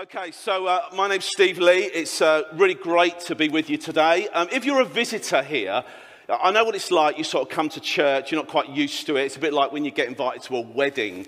Okay, 0.00 0.30
so 0.30 0.66
uh, 0.66 0.88
my 0.94 1.08
name's 1.08 1.24
Steve 1.24 1.58
Lee. 1.58 1.82
It's 1.82 2.22
uh, 2.22 2.44
really 2.54 2.74
great 2.74 3.18
to 3.22 3.34
be 3.34 3.48
with 3.48 3.68
you 3.68 3.76
today. 3.76 4.28
Um, 4.28 4.46
if 4.52 4.64
you're 4.64 4.80
a 4.80 4.84
visitor 4.84 5.42
here, 5.42 5.82
I 6.28 6.52
know 6.52 6.62
what 6.62 6.76
it's 6.76 6.92
like. 6.92 7.18
You 7.18 7.24
sort 7.24 7.42
of 7.42 7.52
come 7.52 7.68
to 7.70 7.80
church, 7.80 8.30
you're 8.30 8.40
not 8.40 8.46
quite 8.46 8.68
used 8.68 9.06
to 9.06 9.16
it. 9.16 9.24
It's 9.24 9.34
a 9.34 9.40
bit 9.40 9.52
like 9.52 9.72
when 9.72 9.84
you 9.84 9.90
get 9.90 10.06
invited 10.06 10.42
to 10.42 10.56
a 10.58 10.60
wedding 10.60 11.26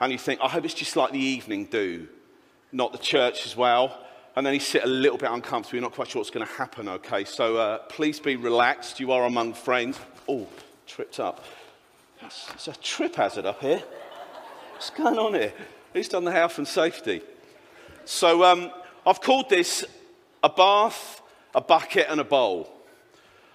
and 0.00 0.10
you 0.10 0.18
think, 0.18 0.40
I 0.42 0.48
hope 0.48 0.64
it's 0.64 0.74
just 0.74 0.96
like 0.96 1.12
the 1.12 1.20
evening 1.20 1.66
do, 1.66 2.08
not 2.72 2.90
the 2.90 2.98
church 2.98 3.46
as 3.46 3.56
well. 3.56 3.96
And 4.34 4.44
then 4.44 4.52
you 4.52 4.58
sit 4.58 4.82
a 4.82 4.88
little 4.88 5.16
bit 5.16 5.30
uncomfortable. 5.30 5.76
You're 5.76 5.88
not 5.88 5.94
quite 5.94 6.08
sure 6.08 6.18
what's 6.18 6.30
going 6.30 6.44
to 6.44 6.52
happen, 6.54 6.88
okay? 6.88 7.24
So 7.24 7.56
uh, 7.56 7.78
please 7.88 8.18
be 8.18 8.34
relaxed. 8.34 8.98
You 8.98 9.12
are 9.12 9.26
among 9.26 9.52
friends. 9.52 9.96
Oh, 10.28 10.48
tripped 10.88 11.20
up. 11.20 11.44
It's, 12.22 12.50
it's 12.52 12.66
a 12.66 12.74
trip 12.80 13.14
hazard 13.14 13.46
up 13.46 13.60
here. 13.60 13.80
What's 14.72 14.90
going 14.90 15.20
on 15.20 15.34
here? 15.34 15.52
Who's 15.92 16.08
done 16.08 16.24
the 16.24 16.32
health 16.32 16.58
and 16.58 16.66
safety? 16.66 17.22
So 18.10 18.42
um, 18.42 18.70
I've 19.06 19.20
called 19.20 19.50
this 19.50 19.84
a 20.42 20.48
bath, 20.48 21.20
a 21.54 21.60
bucket, 21.60 22.06
and 22.08 22.18
a 22.18 22.24
bowl. 22.24 22.72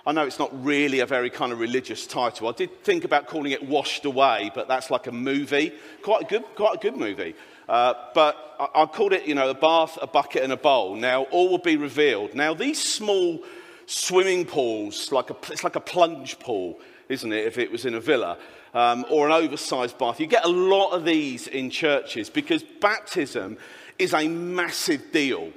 I 0.06 0.12
know 0.12 0.28
it's 0.28 0.38
not 0.38 0.52
really 0.64 1.00
a 1.00 1.08
very 1.08 1.32
kind 1.32 1.52
of 1.52 1.60
religious 1.60 2.06
title. 2.06 2.48
I 2.48 2.52
did 2.52 2.84
think 2.84 3.04
about 3.04 3.26
calling 3.26 3.52
it 3.52 3.68
Washed 3.68 4.06
Away, 4.06 4.52
but 4.54 4.68
that's 4.68 4.92
like 4.92 5.08
a 5.08 5.12
movie. 5.12 5.74
Quite 6.04 6.22
a 6.22 6.26
good, 6.26 6.44
quite 6.54 6.76
a 6.76 6.78
good 6.78 6.96
movie. 6.96 7.34
Uh, 7.68 7.96
but 8.14 8.56
I, 8.60 8.84
I 8.84 8.86
called 8.86 9.14
it, 9.14 9.26
you 9.26 9.34
know, 9.34 9.50
a 9.50 9.56
bath, 9.56 9.98
a 10.00 10.06
bucket, 10.06 10.44
and 10.44 10.54
a 10.54 10.58
bowl. 10.58 10.98
Now, 10.98 11.24
all 11.24 11.50
will 11.50 11.58
be 11.58 11.76
revealed. 11.76 12.36
Now, 12.36 12.54
these 12.54 12.80
small 12.80 13.44
swimming 13.88 14.46
pools, 14.46 15.12
like 15.12 15.32
a, 15.32 15.36
it's 15.52 15.64
like 15.64 15.78
a 15.78 15.82
plunge 15.82 16.38
pool, 16.38 16.80
isn't 17.10 17.34
it, 17.34 17.48
if 17.48 17.58
it 17.58 17.72
was 17.72 17.88
in 17.88 17.96
a 17.96 18.00
villa, 18.00 18.38
um, 18.76 19.04
or 19.10 19.26
an 19.26 19.32
oversized 19.32 19.98
bath. 19.98 20.20
You 20.20 20.28
get 20.28 20.46
a 20.46 20.50
lot 20.50 20.92
of 20.92 21.06
these 21.06 21.48
in 21.48 21.72
churches 21.72 22.30
because 22.30 22.62
baptism 22.62 23.58
is 24.04 24.14
a 24.14 24.28
massive 24.28 25.12
deal 25.12 25.52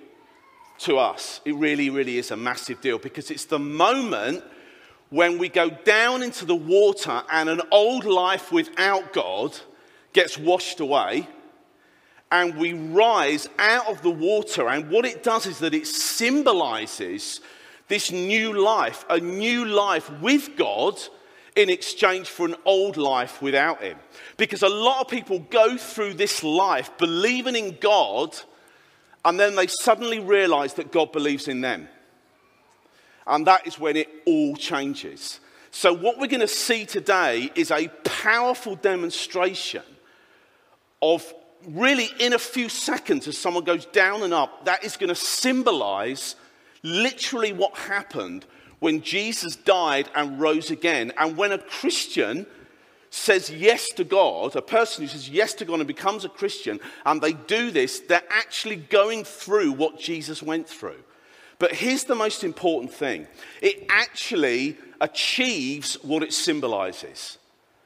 to 0.78 0.98
us. 0.98 1.41
It 1.45 1.54
really, 1.56 1.91
really 1.91 2.18
is 2.18 2.30
a 2.30 2.37
massive 2.37 2.80
deal 2.80 2.98
because 2.98 3.30
it's 3.30 3.45
the 3.45 3.59
moment 3.59 4.45
when 5.10 5.38
we 5.38 5.48
go 5.48 5.71
down 5.71 6.23
into 6.23 6.45
the 6.45 6.56
water 6.56 7.23
and 7.30 7.48
an 7.48 7.60
old 7.71 8.04
life 8.04 8.51
without 8.51 9.12
God 9.12 9.56
gets 10.12 10.38
washed 10.38 10.80
away 10.80 11.29
and 12.30 12.56
we 12.56 12.73
rise 12.73 13.48
out 13.59 13.87
of 13.87 14.02
the 14.02 14.10
water. 14.10 14.68
And 14.68 14.90
what 14.90 15.04
it 15.04 15.23
does 15.23 15.46
is 15.46 15.59
that 15.60 15.74
it 15.74 15.87
symbolizes 15.87 17.40
this 17.88 18.10
new 18.10 18.52
life, 18.52 19.04
a 19.09 19.21
new 19.21 19.65
life 19.65 20.10
with 20.21 20.56
God 20.56 20.99
in 21.57 21.71
exchange 21.71 22.29
for 22.29 22.46
an 22.46 22.54
old 22.65 22.96
life 22.96 23.43
without 23.43 23.82
Him. 23.82 23.99
Because 24.37 24.62
a 24.62 24.68
lot 24.68 25.01
of 25.01 25.09
people 25.09 25.40
go 25.40 25.76
through 25.76 26.15
this 26.15 26.45
life 26.45 26.90
believing 26.99 27.57
in 27.57 27.79
God, 27.80 28.37
and 29.24 29.40
then 29.40 29.57
they 29.57 29.66
suddenly 29.66 30.21
realize 30.21 30.74
that 30.74 30.93
God 30.93 31.10
believes 31.10 31.49
in 31.49 31.62
them. 31.62 31.88
And 33.27 33.46
that 33.46 33.66
is 33.66 33.79
when 33.79 33.96
it 33.96 34.09
all 34.27 34.54
changes. 34.54 35.40
So, 35.73 35.93
what 35.93 36.18
we're 36.18 36.29
going 36.29 36.40
to 36.40 36.49
see 36.49 36.87
today 36.87 37.51
is 37.54 37.71
a 37.71 37.88
powerful 38.04 38.77
demonstration 38.77 39.82
of 41.02 41.34
really 41.66 42.09
in 42.21 42.32
a 42.32 42.38
few 42.38 42.68
seconds, 42.68 43.27
as 43.27 43.37
someone 43.37 43.65
goes 43.65 43.87
down 43.87 44.23
and 44.23 44.32
up, 44.32 44.65
that 44.66 44.84
is 44.84 44.96
going 44.96 45.09
to 45.09 45.15
symbolize 45.15 46.37
literally 46.82 47.52
what 47.52 47.77
happened 47.77 48.45
when 48.87 49.02
Jesus 49.02 49.56
died 49.56 50.09
and 50.15 50.38
rose 50.38 50.70
again. 50.70 51.12
And 51.18 51.37
when 51.37 51.51
a 51.51 51.59
Christian 51.59 52.46
says 53.10 53.51
yes 53.51 53.88
to 53.96 54.04
God, 54.04 54.54
a 54.54 54.62
person 54.62 55.02
who 55.02 55.09
says 55.09 55.28
yes 55.28 55.54
to 55.54 55.65
God 55.65 55.80
and 55.80 55.88
becomes 55.88 56.24
a 56.24 56.28
Christian, 56.28 56.78
and 57.04 57.20
they 57.20 57.32
do 57.32 57.73
this, 57.73 57.98
they're 57.98 58.23
actually 58.30 58.76
going 58.76 59.24
through 59.24 59.73
what 59.73 59.98
Jesus 59.98 60.40
went 60.40 60.68
through. 60.68 61.02
But 61.59 61.73
here's 61.73 62.04
the 62.04 62.15
most 62.15 62.45
important 62.45 62.93
thing 62.93 63.26
it 63.60 63.87
actually 63.88 64.78
achieves 65.00 65.94
what 66.04 66.22
it 66.22 66.32
symbolizes. 66.32 67.38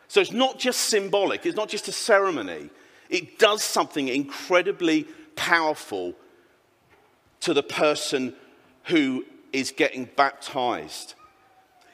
So 0.07 0.21
it's 0.21 0.33
not 0.33 0.59
just 0.59 0.81
symbolic, 0.81 1.47
it's 1.47 1.57
not 1.57 1.71
just 1.71 1.89
a 1.89 1.93
ceremony, 1.93 2.69
it 3.09 3.39
does 3.39 3.65
something 3.65 4.09
incredibly 4.09 5.05
powerful 5.35 6.13
to 7.41 7.55
the 7.55 7.63
person 7.63 8.35
who 8.85 9.25
is 9.53 9.71
getting 9.71 10.09
baptized. 10.17 11.15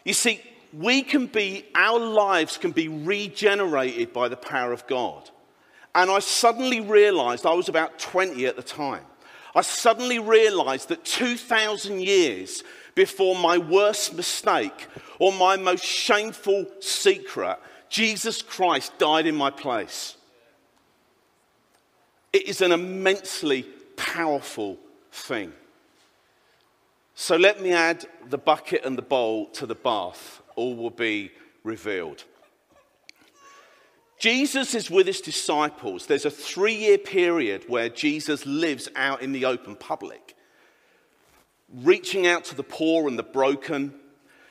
You 0.05 0.13
see, 0.13 0.41
we 0.73 1.03
can 1.03 1.27
be, 1.27 1.65
our 1.75 1.99
lives 1.99 2.59
can 2.59 2.71
be 2.71 2.89
regenerated 2.89 4.13
by 4.13 4.29
the 4.29 4.37
power 4.37 4.73
of 4.73 4.87
God. 4.87 5.31
And 5.95 6.11
I 6.11 6.19
suddenly 6.19 6.81
realized, 6.81 7.47
I 7.47 7.55
was 7.55 7.69
about 7.69 7.99
20 7.99 8.45
at 8.47 8.57
the 8.57 8.63
time, 8.63 9.05
I 9.55 9.63
suddenly 9.63 10.19
realized 10.19 10.91
that 10.91 11.05
2,000 11.05 12.03
years 12.03 12.63
before 12.95 13.35
my 13.35 13.57
worst 13.57 14.15
mistake 14.15 14.87
or 15.19 15.33
my 15.33 15.57
most 15.57 15.85
shameful 15.85 16.67
secret, 16.81 17.59
Jesus 17.89 18.43
Christ 18.43 18.99
died 18.99 19.27
in 19.27 19.35
my 19.35 19.51
place. 19.51 20.17
It 22.33 22.49
is 22.49 22.61
an 22.61 22.73
immensely 22.73 23.63
powerful 23.97 24.79
thing. 25.11 25.53
So 27.19 27.37
let 27.37 27.63
me 27.63 27.73
add 27.73 28.05
the 28.29 28.37
bucket 28.37 28.85
and 28.85 28.97
the 28.97 29.03
bowl 29.03 29.47
to 29.53 29.65
the 29.65 29.75
bath. 29.75 30.43
All 30.55 30.77
will 30.77 30.91
be 30.91 31.33
revealed. 31.65 32.25
Jesus 34.19 34.75
is 34.75 34.91
with 34.91 35.07
his 35.07 35.23
disciples. 35.23 36.07
There's 36.07 36.27
a 36.27 36.31
three 36.31 36.75
year 36.75 36.99
period 36.99 37.65
where 37.69 37.89
Jesus 37.89 38.45
lives 38.45 38.91
out 38.95 39.23
in 39.23 39.33
the 39.33 39.47
open 39.47 39.77
public, 39.77 40.37
reaching 41.73 42.27
out 42.27 42.45
to 42.45 42.55
the 42.55 42.63
poor 42.63 43.09
and 43.09 43.19
the 43.19 43.23
broken, 43.23 43.95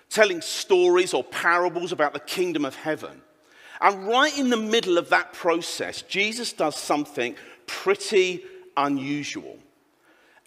telling 0.10 0.42
stories 0.42 1.14
or 1.14 1.24
parables 1.24 1.92
about 1.92 2.14
the 2.14 2.20
kingdom 2.20 2.66
of 2.66 2.74
heaven. 2.74 3.22
And 3.80 4.08
right 4.08 4.36
in 4.40 4.50
the 4.50 4.58
middle 4.58 4.98
of 4.98 5.10
that 5.10 5.34
process, 5.34 6.02
Jesus 6.02 6.52
does 6.52 6.76
something 6.76 7.36
pretty 7.68 8.44
unusual 8.76 9.60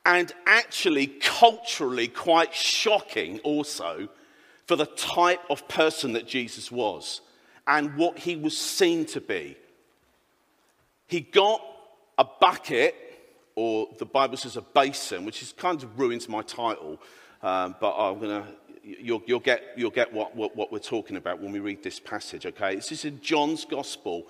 and 0.09 0.33
actually 0.47 1.07
culturally 1.07 2.09
quite 2.09 2.55
shocking 2.55 3.39
also 3.41 4.09
for 4.67 4.75
the 4.75 4.87
type 4.87 5.43
of 5.51 5.69
person 5.69 6.15
that 6.15 6.27
Jesus 6.27 6.73
was 6.73 7.21
and 7.67 7.95
what 7.95 8.19
he 8.19 8.35
was 8.35 8.57
seen 8.57 9.05
to 9.05 9.21
be. 9.21 9.55
He 11.07 11.21
got 11.21 11.61
a 12.17 12.25
bucket, 12.25 12.95
or 13.55 13.89
the 13.99 14.07
Bible 14.07 14.39
says 14.39 14.57
a 14.57 14.63
basin, 14.63 15.27
which 15.27 15.43
is 15.43 15.53
kind 15.53 15.83
of 15.83 15.99
ruins 15.99 16.27
my 16.27 16.41
title, 16.41 16.99
um, 17.43 17.77
but 17.79 17.95
I'm 17.95 18.19
going 18.19 18.43
to. 18.43 18.49
You'll, 18.83 19.23
you'll, 19.27 19.41
get, 19.41 19.63
you'll 19.77 19.91
get 19.91 20.15
what, 20.15 20.35
what, 20.35 20.57
what 20.57 20.73
we're 20.73 20.79
talking 20.79 21.19
about 21.19 21.43
when 21.43 21.53
we 21.53 21.59
read 21.59 21.83
this 21.83 22.01
passage, 22.01 22.47
okay? 22.47 22.75
This 22.77 22.91
is 22.91 23.05
in 23.05 23.21
John's 23.21 23.67
Gospel, 23.67 24.27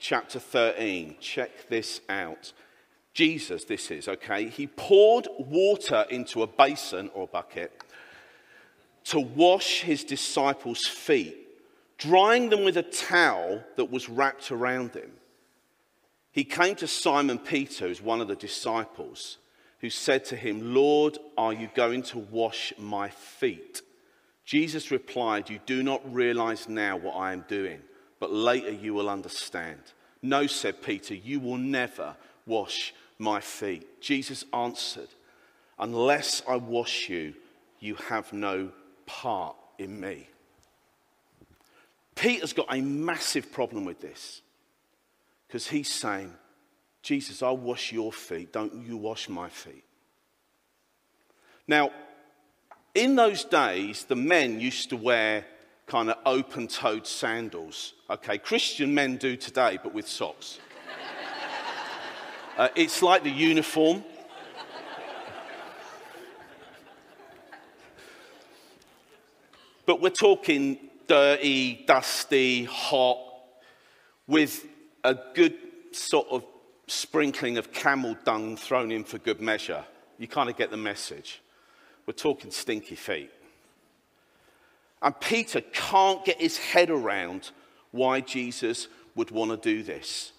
chapter 0.00 0.40
13. 0.40 1.14
Check 1.20 1.68
this 1.68 2.00
out. 2.08 2.52
Jesus, 3.14 3.64
this 3.64 3.90
is, 3.90 4.08
okay? 4.08 4.48
He 4.48 4.66
poured 4.66 5.28
water 5.38 6.06
into 6.08 6.42
a 6.42 6.46
basin 6.46 7.10
or 7.14 7.26
bucket 7.26 7.82
to 9.04 9.20
wash 9.20 9.82
his 9.82 10.04
disciples' 10.04 10.86
feet, 10.86 11.36
drying 11.98 12.48
them 12.48 12.64
with 12.64 12.76
a 12.76 12.82
towel 12.82 13.62
that 13.76 13.90
was 13.90 14.08
wrapped 14.08 14.50
around 14.50 14.94
him. 14.94 15.12
He 16.30 16.44
came 16.44 16.74
to 16.76 16.86
Simon 16.86 17.38
Peter, 17.38 17.88
who's 17.88 18.00
one 18.00 18.22
of 18.22 18.28
the 18.28 18.36
disciples, 18.36 19.36
who 19.80 19.90
said 19.90 20.24
to 20.26 20.36
him, 20.36 20.74
Lord, 20.74 21.18
are 21.36 21.52
you 21.52 21.68
going 21.74 22.02
to 22.04 22.18
wash 22.18 22.72
my 22.78 23.10
feet? 23.10 23.82
Jesus 24.44 24.90
replied, 24.90 25.50
You 25.50 25.60
do 25.66 25.82
not 25.82 26.00
realize 26.12 26.68
now 26.68 26.96
what 26.96 27.16
I 27.16 27.32
am 27.32 27.44
doing, 27.48 27.80
but 28.18 28.32
later 28.32 28.70
you 28.70 28.94
will 28.94 29.10
understand. 29.10 29.80
No, 30.22 30.46
said 30.46 30.82
Peter, 30.82 31.14
you 31.14 31.40
will 31.40 31.58
never 31.58 32.16
wash 32.52 32.92
my 33.18 33.40
feet. 33.40 34.02
Jesus 34.02 34.44
answered, 34.52 35.08
Unless 35.78 36.42
I 36.46 36.56
wash 36.56 37.08
you, 37.08 37.34
you 37.80 37.94
have 37.94 38.32
no 38.32 38.70
part 39.06 39.56
in 39.78 39.98
me. 39.98 40.28
Peter's 42.14 42.52
got 42.52 42.66
a 42.68 42.80
massive 42.80 43.50
problem 43.50 43.84
with 43.86 44.00
this 44.00 44.42
because 45.46 45.66
he's 45.66 45.90
saying, 45.90 46.32
Jesus, 47.02 47.42
I'll 47.42 47.56
wash 47.56 47.90
your 47.90 48.12
feet. 48.12 48.52
Don't 48.52 48.86
you 48.86 48.96
wash 48.96 49.28
my 49.28 49.48
feet. 49.48 49.84
Now, 51.66 51.90
in 52.94 53.16
those 53.16 53.44
days, 53.44 54.04
the 54.04 54.14
men 54.14 54.60
used 54.60 54.90
to 54.90 54.96
wear 54.96 55.46
kind 55.86 56.10
of 56.10 56.18
open 56.26 56.68
toed 56.68 57.06
sandals. 57.06 57.94
Okay, 58.10 58.38
Christian 58.38 58.94
men 58.94 59.16
do 59.16 59.36
today, 59.36 59.78
but 59.82 59.94
with 59.94 60.06
socks. 60.06 60.58
Uh, 62.56 62.68
it's 62.76 63.02
like 63.02 63.22
the 63.22 63.30
uniform. 63.30 64.04
but 69.86 70.02
we're 70.02 70.10
talking 70.10 70.78
dirty, 71.06 71.82
dusty, 71.86 72.64
hot, 72.64 73.18
with 74.26 74.66
a 75.02 75.16
good 75.34 75.56
sort 75.92 76.28
of 76.30 76.44
sprinkling 76.86 77.56
of 77.56 77.72
camel 77.72 78.16
dung 78.24 78.56
thrown 78.56 78.92
in 78.92 79.04
for 79.04 79.16
good 79.18 79.40
measure. 79.40 79.84
You 80.18 80.28
kind 80.28 80.50
of 80.50 80.56
get 80.56 80.70
the 80.70 80.76
message. 80.76 81.40
We're 82.06 82.12
talking 82.12 82.50
stinky 82.50 82.96
feet. 82.96 83.30
And 85.00 85.18
Peter 85.20 85.62
can't 85.72 86.24
get 86.24 86.40
his 86.40 86.58
head 86.58 86.90
around 86.90 87.50
why 87.92 88.20
Jesus 88.20 88.88
would 89.14 89.30
want 89.30 89.50
to 89.50 89.56
do 89.56 89.82
this. 89.82 90.32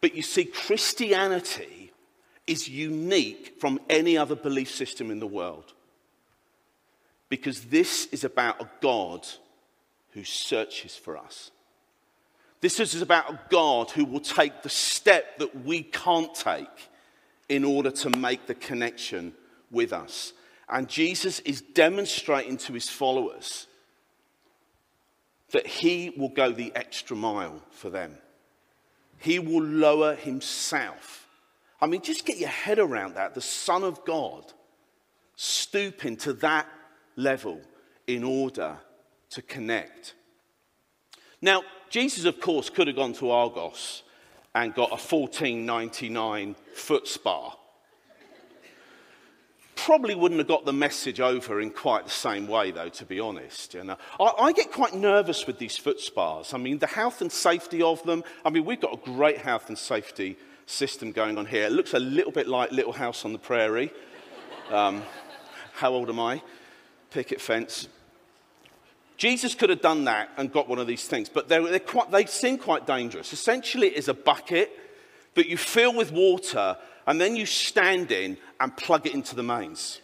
But 0.00 0.14
you 0.14 0.22
see, 0.22 0.44
Christianity 0.44 1.92
is 2.46 2.68
unique 2.68 3.56
from 3.60 3.80
any 3.90 4.16
other 4.16 4.36
belief 4.36 4.70
system 4.70 5.10
in 5.10 5.20
the 5.20 5.26
world. 5.26 5.72
Because 7.28 7.64
this 7.64 8.06
is 8.06 8.24
about 8.24 8.60
a 8.62 8.70
God 8.80 9.26
who 10.12 10.24
searches 10.24 10.96
for 10.96 11.16
us. 11.16 11.50
This 12.60 12.80
is 12.80 13.02
about 13.02 13.30
a 13.30 13.40
God 13.50 13.90
who 13.90 14.04
will 14.04 14.20
take 14.20 14.62
the 14.62 14.68
step 14.68 15.38
that 15.38 15.64
we 15.64 15.82
can't 15.82 16.34
take 16.34 16.90
in 17.48 17.64
order 17.64 17.90
to 17.90 18.10
make 18.10 18.46
the 18.46 18.54
connection 18.54 19.32
with 19.70 19.92
us. 19.92 20.32
And 20.68 20.88
Jesus 20.88 21.40
is 21.40 21.60
demonstrating 21.60 22.56
to 22.58 22.72
his 22.72 22.88
followers 22.88 23.66
that 25.50 25.66
he 25.66 26.10
will 26.16 26.28
go 26.28 26.52
the 26.52 26.72
extra 26.74 27.16
mile 27.16 27.62
for 27.70 27.90
them. 27.90 28.18
He 29.18 29.38
will 29.38 29.62
lower 29.62 30.14
himself. 30.14 31.26
I 31.80 31.86
mean, 31.86 32.02
just 32.02 32.24
get 32.24 32.38
your 32.38 32.48
head 32.48 32.78
around 32.78 33.14
that. 33.14 33.34
The 33.34 33.40
Son 33.40 33.84
of 33.84 34.04
God 34.04 34.52
stooping 35.36 36.16
to 36.18 36.32
that 36.34 36.66
level 37.16 37.60
in 38.06 38.24
order 38.24 38.76
to 39.30 39.42
connect. 39.42 40.14
Now, 41.40 41.62
Jesus, 41.90 42.24
of 42.24 42.40
course, 42.40 42.70
could 42.70 42.86
have 42.86 42.96
gone 42.96 43.12
to 43.14 43.30
Argos 43.30 44.02
and 44.54 44.74
got 44.74 44.88
a 44.88 44.96
1499 44.96 46.56
foot 46.74 47.06
spa. 47.06 47.54
Probably 49.88 50.14
wouldn't 50.14 50.38
have 50.38 50.48
got 50.48 50.66
the 50.66 50.72
message 50.74 51.18
over 51.18 51.62
in 51.62 51.70
quite 51.70 52.04
the 52.04 52.10
same 52.10 52.46
way, 52.46 52.72
though, 52.72 52.90
to 52.90 53.06
be 53.06 53.20
honest. 53.20 53.72
You 53.72 53.84
know? 53.84 53.96
I, 54.20 54.32
I 54.38 54.52
get 54.52 54.70
quite 54.70 54.92
nervous 54.92 55.46
with 55.46 55.58
these 55.58 55.78
foot 55.78 55.98
spas. 55.98 56.52
I 56.52 56.58
mean, 56.58 56.76
the 56.76 56.86
health 56.86 57.22
and 57.22 57.32
safety 57.32 57.80
of 57.80 58.02
them. 58.02 58.22
I 58.44 58.50
mean, 58.50 58.66
we've 58.66 58.82
got 58.82 58.92
a 58.92 58.98
great 58.98 59.38
health 59.38 59.70
and 59.70 59.78
safety 59.78 60.36
system 60.66 61.10
going 61.10 61.38
on 61.38 61.46
here. 61.46 61.64
It 61.64 61.72
looks 61.72 61.94
a 61.94 61.98
little 61.98 62.32
bit 62.32 62.46
like 62.46 62.70
Little 62.70 62.92
House 62.92 63.24
on 63.24 63.32
the 63.32 63.38
Prairie. 63.38 63.90
Um, 64.70 65.02
how 65.72 65.94
old 65.94 66.10
am 66.10 66.20
I? 66.20 66.42
Picket 67.10 67.40
fence. 67.40 67.88
Jesus 69.16 69.54
could 69.54 69.70
have 69.70 69.80
done 69.80 70.04
that 70.04 70.28
and 70.36 70.52
got 70.52 70.68
one 70.68 70.78
of 70.78 70.86
these 70.86 71.08
things, 71.08 71.30
but 71.30 71.48
they're, 71.48 71.78
quite, 71.78 72.10
they 72.10 72.26
seem 72.26 72.58
quite 72.58 72.86
dangerous. 72.86 73.32
Essentially, 73.32 73.86
it 73.86 73.94
is 73.94 74.08
a 74.08 74.14
bucket 74.14 74.70
that 75.32 75.48
you 75.48 75.56
fill 75.56 75.94
with 75.94 76.12
water 76.12 76.76
and 77.08 77.18
then 77.18 77.34
you 77.34 77.46
stand 77.46 78.12
in 78.12 78.36
and 78.60 78.76
plug 78.76 79.06
it 79.06 79.14
into 79.14 79.34
the 79.34 79.42
mains. 79.42 80.02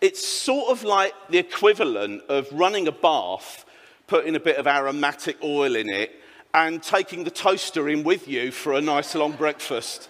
it's 0.00 0.24
sort 0.24 0.70
of 0.70 0.84
like 0.84 1.12
the 1.28 1.38
equivalent 1.38 2.22
of 2.28 2.46
running 2.52 2.86
a 2.86 2.92
bath, 2.92 3.64
putting 4.06 4.36
a 4.36 4.40
bit 4.40 4.58
of 4.58 4.68
aromatic 4.68 5.36
oil 5.42 5.74
in 5.74 5.88
it, 5.88 6.12
and 6.54 6.80
taking 6.84 7.24
the 7.24 7.32
toaster 7.32 7.88
in 7.88 8.04
with 8.04 8.28
you 8.28 8.52
for 8.52 8.74
a 8.74 8.80
nice 8.80 9.16
long 9.16 9.32
breakfast. 9.32 10.08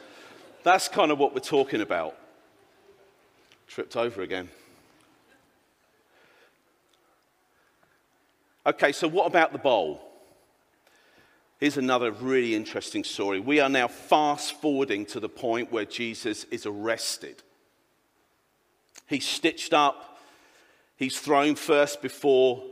That's 0.63 0.87
kind 0.87 1.11
of 1.11 1.19
what 1.19 1.33
we're 1.33 1.41
talking 1.41 1.81
about. 1.81 2.19
Tripped 3.67 3.97
over 3.97 4.21
again. 4.21 4.51
Okay, 8.67 8.93
so 8.93 9.09
what 9.09 9.27
about 9.27 9.53
the 9.53 9.59
bowl? 9.59 10.08
Here's 11.59 11.77
another 11.77 12.13
really 12.13 12.55
interesting 12.55 13.03
story. 13.03 13.41
We 13.41 13.59
are 13.59 13.69
now 13.69 13.89
fast 13.89 14.61
forwarding 14.61 15.05
to 15.07 15.19
the 15.19 15.29
point 15.29 15.73
where 15.73 15.85
Jesus 15.85 16.45
is 16.45 16.67
arrested. 16.67 17.43
He's 19.09 19.27
stitched 19.27 19.75
up, 19.75 20.21
he's 20.97 21.19
thrown 21.19 21.57
first 21.57 22.01
before 22.01 22.63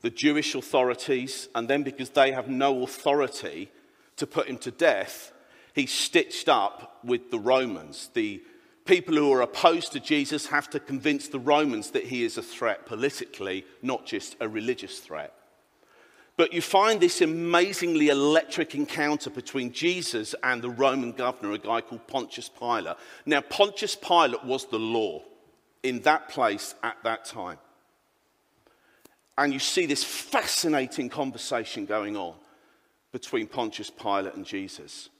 the 0.00 0.10
Jewish 0.10 0.54
authorities, 0.54 1.48
and 1.54 1.68
then 1.68 1.84
because 1.84 2.10
they 2.10 2.32
have 2.32 2.48
no 2.48 2.82
authority 2.82 3.70
to 4.16 4.26
put 4.26 4.48
him 4.48 4.58
to 4.58 4.70
death, 4.72 5.32
he's 5.72 5.92
stitched 5.92 6.48
up 6.48 6.98
with 7.04 7.30
the 7.30 7.38
Romans, 7.38 8.10
the 8.14 8.42
people 8.84 9.14
who 9.14 9.32
are 9.32 9.42
opposed 9.42 9.92
to 9.92 10.00
Jesus 10.00 10.48
have 10.48 10.68
to 10.70 10.80
convince 10.80 11.28
the 11.28 11.38
Romans 11.38 11.92
that 11.92 12.04
he 12.04 12.24
is 12.24 12.36
a 12.36 12.42
threat 12.42 12.84
politically, 12.84 13.64
not 13.80 14.06
just 14.06 14.36
a 14.40 14.48
religious 14.48 14.98
threat. 14.98 15.32
But 16.36 16.52
you 16.52 16.60
find 16.60 17.00
this 17.00 17.20
amazingly 17.20 18.08
electric 18.08 18.74
encounter 18.74 19.30
between 19.30 19.72
Jesus 19.72 20.34
and 20.42 20.60
the 20.60 20.70
Roman 20.70 21.12
governor, 21.12 21.52
a 21.52 21.58
guy 21.58 21.80
called 21.80 22.08
Pontius 22.08 22.48
Pilate. 22.48 22.96
Now, 23.24 23.40
Pontius 23.40 23.94
Pilate 23.94 24.44
was 24.44 24.66
the 24.66 24.78
law 24.78 25.22
in 25.84 26.00
that 26.00 26.28
place 26.28 26.74
at 26.82 26.96
that 27.04 27.24
time. 27.24 27.58
And 29.38 29.52
you 29.52 29.60
see 29.60 29.86
this 29.86 30.02
fascinating 30.02 31.08
conversation 31.08 31.86
going 31.86 32.16
on 32.16 32.34
between 33.12 33.46
Pontius 33.46 33.90
Pilate 33.90 34.34
and 34.34 34.44
Jesus. 34.44 35.10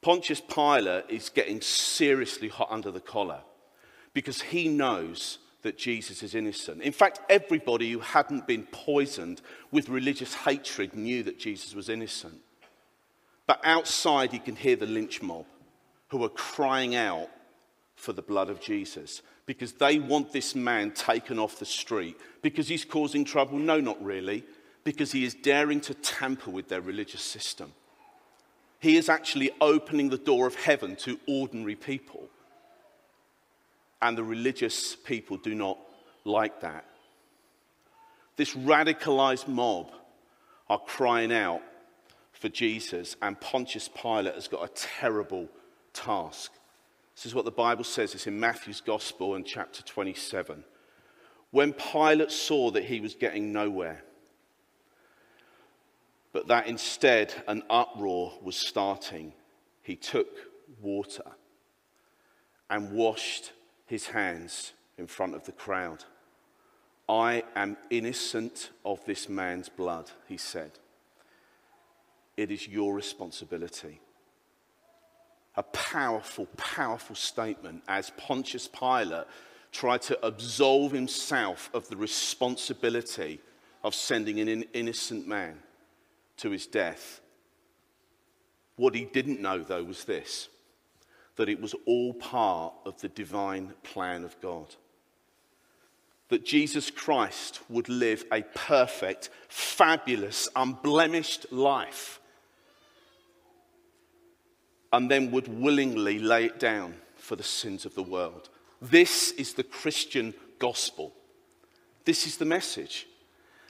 Pontius 0.00 0.40
Pilate 0.40 1.04
is 1.08 1.28
getting 1.28 1.60
seriously 1.60 2.48
hot 2.48 2.68
under 2.70 2.90
the 2.90 3.00
collar 3.00 3.40
because 4.14 4.40
he 4.40 4.68
knows 4.68 5.38
that 5.62 5.78
Jesus 5.78 6.22
is 6.22 6.34
innocent. 6.34 6.82
In 6.82 6.92
fact, 6.92 7.20
everybody 7.28 7.90
who 7.90 8.00
hadn't 8.00 8.46
been 8.46 8.64
poisoned 8.70 9.40
with 9.70 9.88
religious 9.88 10.34
hatred 10.34 10.94
knew 10.94 11.22
that 11.22 11.38
Jesus 11.38 11.74
was 11.74 11.88
innocent. 11.88 12.40
But 13.46 13.60
outside, 13.64 14.32
you 14.32 14.40
can 14.40 14.56
hear 14.56 14.76
the 14.76 14.86
lynch 14.86 15.22
mob 15.22 15.46
who 16.08 16.24
are 16.24 16.28
crying 16.28 16.94
out 16.94 17.28
for 17.94 18.12
the 18.12 18.22
blood 18.22 18.50
of 18.50 18.60
Jesus 18.60 19.22
because 19.46 19.72
they 19.72 19.98
want 19.98 20.32
this 20.32 20.54
man 20.54 20.90
taken 20.92 21.38
off 21.38 21.58
the 21.58 21.64
street 21.64 22.16
because 22.42 22.68
he's 22.68 22.84
causing 22.84 23.24
trouble. 23.24 23.58
No, 23.58 23.80
not 23.80 24.02
really, 24.02 24.44
because 24.84 25.12
he 25.12 25.24
is 25.24 25.34
daring 25.34 25.80
to 25.82 25.94
tamper 25.94 26.50
with 26.50 26.68
their 26.68 26.80
religious 26.80 27.22
system. 27.22 27.72
He 28.80 28.96
is 28.96 29.08
actually 29.08 29.50
opening 29.60 30.08
the 30.08 30.18
door 30.18 30.46
of 30.46 30.56
heaven 30.56 30.96
to 30.96 31.18
ordinary 31.28 31.76
people. 31.76 32.28
And 34.02 34.18
the 34.18 34.24
religious 34.24 34.94
people 34.94 35.38
do 35.38 35.54
not 35.54 35.78
like 36.24 36.60
that. 36.60 36.84
This 38.36 38.54
radicalized 38.54 39.48
mob 39.48 39.92
are 40.68 40.80
crying 40.80 41.32
out 41.32 41.62
for 42.32 42.48
Jesus, 42.48 43.14
and 43.22 43.40
Pontius 43.40 43.88
Pilate 43.88 44.34
has 44.34 44.48
got 44.48 44.64
a 44.64 44.72
terrible 44.74 45.48
task. 45.92 46.52
This 47.14 47.26
is 47.26 47.34
what 47.34 47.44
the 47.44 47.50
Bible 47.50 47.84
says. 47.84 48.14
It's 48.14 48.26
in 48.26 48.40
Matthew's 48.40 48.80
Gospel 48.80 49.36
in 49.36 49.44
chapter 49.44 49.82
27. 49.82 50.64
When 51.52 51.72
Pilate 51.74 52.32
saw 52.32 52.70
that 52.72 52.84
he 52.84 53.00
was 53.00 53.14
getting 53.14 53.52
nowhere, 53.52 54.02
but 56.32 56.48
that 56.48 56.66
instead 56.66 57.32
an 57.46 57.62
uproar 57.68 58.32
was 58.42 58.56
starting, 58.56 59.34
he 59.82 59.94
took 59.94 60.28
water 60.80 61.30
and 62.70 62.92
washed 62.92 63.52
his 63.92 64.06
hands 64.06 64.72
in 64.96 65.06
front 65.06 65.34
of 65.34 65.44
the 65.44 65.52
crowd. 65.52 66.02
I 67.10 67.44
am 67.54 67.76
innocent 67.90 68.70
of 68.86 69.04
this 69.04 69.28
man's 69.28 69.68
blood, 69.68 70.10
he 70.26 70.38
said. 70.38 70.70
It 72.38 72.50
is 72.50 72.66
your 72.66 72.94
responsibility. 72.94 74.00
A 75.56 75.62
powerful, 75.62 76.46
powerful 76.56 77.14
statement 77.14 77.82
as 77.86 78.10
Pontius 78.16 78.66
Pilate 78.66 79.26
tried 79.72 80.00
to 80.02 80.26
absolve 80.26 80.92
himself 80.92 81.68
of 81.74 81.86
the 81.88 81.96
responsibility 81.96 83.40
of 83.84 83.94
sending 83.94 84.40
an 84.40 84.62
innocent 84.72 85.28
man 85.28 85.58
to 86.38 86.48
his 86.48 86.66
death. 86.66 87.20
What 88.76 88.94
he 88.94 89.04
didn't 89.04 89.42
know, 89.42 89.58
though, 89.58 89.84
was 89.84 90.04
this 90.04 90.48
that 91.36 91.48
it 91.48 91.60
was 91.60 91.74
all 91.86 92.14
part 92.14 92.74
of 92.84 93.00
the 93.00 93.08
divine 93.08 93.72
plan 93.82 94.24
of 94.24 94.40
God. 94.40 94.74
That 96.28 96.44
Jesus 96.44 96.90
Christ 96.90 97.60
would 97.68 97.88
live 97.88 98.24
a 98.32 98.42
perfect, 98.42 99.30
fabulous, 99.48 100.48
unblemished 100.56 101.52
life 101.52 102.20
and 104.92 105.10
then 105.10 105.30
would 105.30 105.48
willingly 105.48 106.18
lay 106.18 106.44
it 106.44 106.60
down 106.60 106.94
for 107.16 107.34
the 107.36 107.42
sins 107.42 107.86
of 107.86 107.94
the 107.94 108.02
world. 108.02 108.50
This 108.80 109.32
is 109.32 109.54
the 109.54 109.62
Christian 109.62 110.34
gospel. 110.58 111.14
This 112.04 112.26
is 112.26 112.36
the 112.36 112.44
message. 112.44 113.06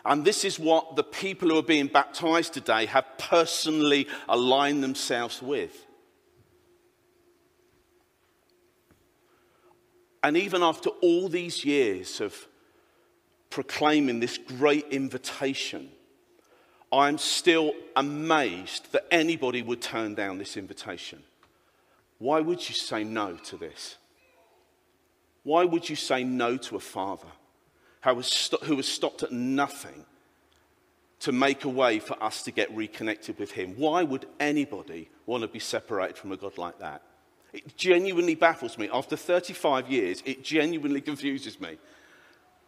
And 0.04 0.24
this 0.24 0.44
is 0.44 0.58
what 0.58 0.96
the 0.96 1.04
people 1.04 1.50
who 1.50 1.58
are 1.58 1.62
being 1.62 1.86
baptized 1.86 2.54
today 2.54 2.86
have 2.86 3.06
personally 3.18 4.08
aligned 4.28 4.82
themselves 4.82 5.40
with. 5.40 5.86
And 10.22 10.36
even 10.36 10.62
after 10.62 10.90
all 11.00 11.28
these 11.28 11.64
years 11.64 12.20
of 12.20 12.46
proclaiming 13.50 14.20
this 14.20 14.38
great 14.38 14.86
invitation, 14.90 15.90
I'm 16.92 17.18
still 17.18 17.72
amazed 17.96 18.92
that 18.92 19.06
anybody 19.10 19.62
would 19.62 19.80
turn 19.80 20.14
down 20.14 20.38
this 20.38 20.56
invitation. 20.56 21.22
Why 22.18 22.40
would 22.40 22.68
you 22.68 22.74
say 22.74 23.02
no 23.02 23.36
to 23.36 23.56
this? 23.56 23.96
Why 25.42 25.64
would 25.64 25.88
you 25.88 25.96
say 25.96 26.22
no 26.22 26.56
to 26.56 26.76
a 26.76 26.80
father 26.80 27.28
who 28.04 28.76
has 28.76 28.86
stopped 28.86 29.22
at 29.22 29.32
nothing 29.32 30.04
to 31.20 31.32
make 31.32 31.64
a 31.64 31.68
way 31.68 31.98
for 31.98 32.20
us 32.22 32.42
to 32.44 32.52
get 32.52 32.74
reconnected 32.76 33.38
with 33.38 33.52
him? 33.52 33.74
Why 33.76 34.04
would 34.04 34.26
anybody 34.38 35.10
want 35.26 35.42
to 35.42 35.48
be 35.48 35.58
separated 35.58 36.16
from 36.16 36.30
a 36.30 36.36
God 36.36 36.58
like 36.58 36.78
that? 36.78 37.02
It 37.52 37.76
genuinely 37.76 38.34
baffles 38.34 38.78
me. 38.78 38.88
After 38.92 39.16
35 39.16 39.90
years, 39.90 40.22
it 40.24 40.42
genuinely 40.42 41.00
confuses 41.10 41.60
me 41.60 41.78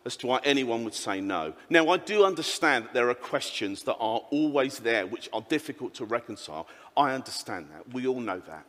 as 0.05 0.17
to 0.19 0.27
why 0.27 0.41
anyone 0.45 0.85
would 0.85 0.95
say 0.95 1.21
no. 1.21 1.55
Now, 1.71 1.89
I 1.89 1.97
do 1.97 2.25
understand 2.25 2.85
that 2.85 2.95
there 2.95 3.09
are 3.09 3.15
questions 3.15 3.85
that 3.85 3.95
are 3.95 4.21
always 4.31 4.81
there 4.81 5.07
which 5.07 5.31
are 5.33 5.41
difficult 5.49 5.95
to 5.95 6.05
reconcile. 6.05 6.67
I 6.97 7.15
understand 7.15 7.69
that. 7.73 7.95
We 7.95 8.07
all 8.07 8.21
know 8.21 8.41
that. 8.41 8.67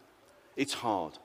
It's 0.55 0.73
hard. 0.73 1.17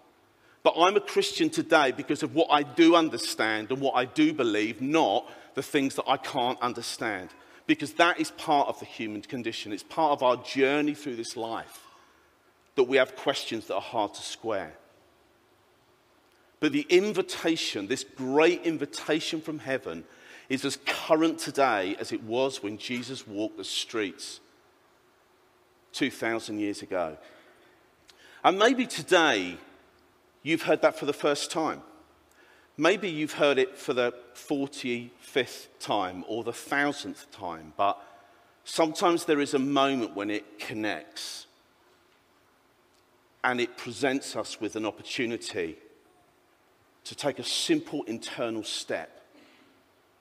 But 0.65 0.75
I'm 0.77 0.97
a 0.97 1.01
Christian 1.01 1.49
today 1.49 1.93
because 1.93 2.25
of 2.25 2.35
what 2.35 2.49
I 2.51 2.65
do 2.65 2.97
understand 2.97 3.71
and 3.71 3.81
what 3.81 3.95
I 3.95 4.05
do 4.05 4.33
believe, 4.33 4.83
not 4.83 5.31
the 5.55 5.63
things 5.63 5.95
that 5.95 6.09
I 6.09 6.17
can't 6.17 6.61
understand. 6.61 7.31
Because 7.69 7.93
that 7.95 8.19
is 8.19 8.33
part 8.33 8.69
of 8.69 8.81
the 8.81 8.87
human 8.87 9.23
condition. 9.23 9.73
It's 9.73 9.85
part 9.85 10.11
of 10.11 10.25
our 10.25 10.37
journey 10.39 10.95
through 10.95 11.17
this 11.17 11.37
life 11.37 11.90
that 12.81 12.89
we 12.89 12.97
have 12.97 13.15
questions 13.15 13.67
that 13.67 13.75
are 13.75 13.81
hard 13.83 14.15
to 14.15 14.23
square. 14.23 14.73
But 16.61 16.73
the 16.73 16.87
invitation, 16.89 17.89
this 17.89 18.05
great 18.05 18.63
invitation 18.63 19.43
from 19.43 19.59
heaven, 19.59 20.05
is 20.49 20.65
as 20.65 20.79
current 20.87 21.39
today 21.39 21.95
as 22.01 22.11
it 22.11 22.23
was 22.23 22.63
when 22.63 22.79
Jesus 22.79 23.27
walked 23.27 23.59
the 23.59 23.65
streets 23.65 24.41
2,000 25.93 26.59
years 26.59 26.81
ago. 26.81 27.19
And 28.43 28.59
maybe 28.59 28.87
today 28.87 29.59
you've 30.43 30.63
heard 30.63 30.81
that 30.81 30.99
for 30.99 31.05
the 31.05 31.13
first 31.13 31.51
time. 31.51 31.83
Maybe 32.79 33.11
you've 33.11 33.35
heard 33.35 33.59
it 33.59 33.77
for 33.77 33.93
the 33.93 34.15
45th 34.35 35.67
time 35.81 36.25
or 36.27 36.45
the 36.45 36.55
thousandth 36.55 37.31
time, 37.31 37.75
but 37.77 38.03
sometimes 38.65 39.27
there 39.27 39.41
is 39.41 39.53
a 39.53 39.59
moment 39.59 40.17
when 40.17 40.31
it 40.31 40.59
connects 40.59 41.47
and 43.43 43.61
it 43.61 43.77
presents 43.77 44.37
us 44.37 44.61
with 44.61 44.77
an 44.77 44.85
opportunity 44.85 45.79
to 47.05 47.15
take 47.15 47.39
a 47.39 47.45
simple 47.45 48.03
internal 48.05 48.63
step 48.63 49.21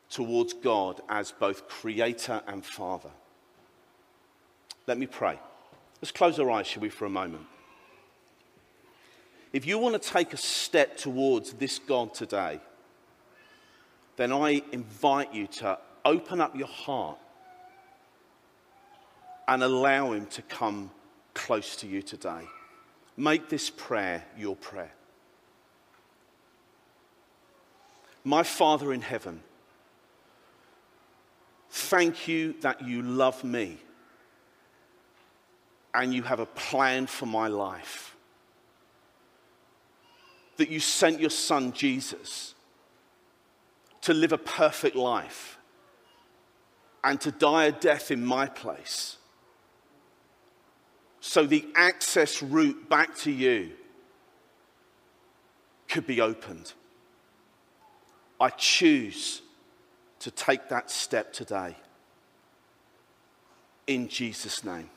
towards 0.10 0.54
God 0.54 1.02
as 1.10 1.32
both 1.32 1.68
creator 1.68 2.42
and 2.48 2.66
father. 2.66 3.12
Let 4.88 4.98
me 4.98 5.06
pray. 5.06 5.40
Let's 6.02 6.12
close 6.12 6.40
our 6.40 6.50
eyes, 6.50 6.68
shall 6.68 6.82
we, 6.82 6.90
for 6.90 7.06
a 7.06 7.10
moment. 7.10 7.46
If 9.52 9.66
you 9.66 9.78
want 9.78 10.02
to 10.02 10.10
take 10.10 10.34
a 10.34 10.38
step 10.38 10.98
towards 10.98 11.54
this 11.54 11.80
God 11.80 12.14
today, 12.14 12.60
then 14.16 14.32
I 14.32 14.62
invite 14.72 15.34
you 15.34 15.48
to 15.48 15.78
open 16.06 16.40
up 16.40 16.56
your 16.56 16.68
heart 16.68 17.18
and 19.48 19.64
allow 19.64 20.14
Him 20.14 20.28
to 20.28 20.42
come 20.44 20.92
close 21.34 21.76
to 21.78 21.88
you 21.88 22.02
today. 22.02 22.48
Make 23.20 23.50
this 23.50 23.70
prayer 23.70 24.24
your 24.38 24.56
prayer. 24.56 24.94
My 28.24 28.44
Father 28.44 28.94
in 28.94 29.02
heaven, 29.02 29.42
thank 31.70 32.30
you 32.30 32.56
that 32.62 32.82
you 32.82 33.02
love 33.02 33.44
me 33.44 33.80
and 35.94 36.14
you 36.14 36.24
have 36.24 36.40
a 36.40 36.46
plan 36.46 37.08
for 37.08 37.26
my 37.26 37.50
life. 37.50 38.16
That 40.56 40.70
you 40.70 40.80
sent 40.80 41.20
your 41.20 41.30
son 41.30 41.74
Jesus 41.74 42.56
to 44.00 44.14
live 44.14 44.32
a 44.32 44.38
perfect 44.38 44.96
life 44.96 45.58
and 47.04 47.20
to 47.20 47.32
die 47.32 47.66
a 47.66 47.74
death 47.74 48.12
in 48.12 48.26
my 48.26 48.46
place. 48.46 49.19
So 51.22 51.46
the 51.46 51.68
access 51.76 52.42
route 52.42 52.90
back 52.90 53.16
to 53.20 53.32
you 53.32 53.72
could 55.88 56.08
be 56.08 56.22
opened. 56.22 56.74
I 58.40 58.50
choose 58.52 59.42
to 60.20 60.32
take 60.32 60.70
that 60.70 60.90
step 60.90 61.34
today. 61.34 61.76
In 63.88 64.08
Jesus' 64.08 64.64
name. 64.64 64.90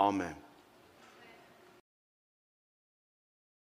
Amen. 0.00 0.34